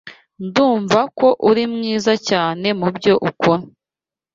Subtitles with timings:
[0.45, 3.63] Ndumva ko uri mwiza cyane mubyo ukora.